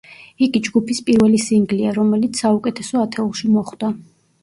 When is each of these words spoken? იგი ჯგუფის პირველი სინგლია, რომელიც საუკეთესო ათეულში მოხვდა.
იგი 0.45 0.61
ჯგუფის 0.67 1.01
პირველი 1.09 1.43
სინგლია, 1.45 1.93
რომელიც 2.01 2.43
საუკეთესო 2.45 3.07
ათეულში 3.07 3.55
მოხვდა. 3.59 3.97